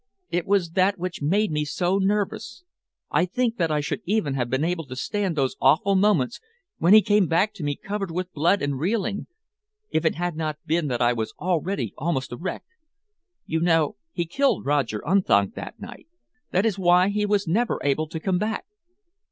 It 0.31 0.47
was 0.47 0.71
that 0.71 0.97
which 0.97 1.21
made 1.21 1.51
me 1.51 1.63
so 1.63 1.99
nervous. 1.99 2.63
I 3.11 3.27
think 3.27 3.57
that 3.57 3.69
I 3.69 3.81
should 3.81 4.01
even 4.03 4.33
have 4.33 4.49
been 4.49 4.63
able 4.63 4.87
to 4.87 4.95
stand 4.95 5.35
those 5.35 5.55
awful 5.61 5.93
moments 5.93 6.39
when 6.79 6.91
he 6.95 7.03
came 7.03 7.27
back 7.27 7.53
to 7.53 7.63
me, 7.63 7.75
covered 7.75 8.09
with 8.09 8.33
blood 8.33 8.63
and 8.63 8.79
reeling, 8.79 9.27
if 9.91 10.03
it 10.03 10.15
had 10.15 10.35
not 10.35 10.57
been 10.65 10.87
that 10.87 11.03
I 11.03 11.13
was 11.13 11.35
already 11.39 11.93
almost 11.99 12.31
a 12.31 12.37
wreck. 12.37 12.63
You 13.45 13.59
know, 13.59 13.95
he 14.11 14.25
killed 14.25 14.65
Roger 14.65 15.03
Unthank 15.05 15.53
that 15.53 15.79
night. 15.79 16.07
That 16.49 16.65
is 16.65 16.79
why 16.79 17.09
he 17.09 17.27
was 17.27 17.47
never 17.47 17.79
able 17.83 18.07
to 18.07 18.19
come 18.19 18.39
back." 18.39 18.65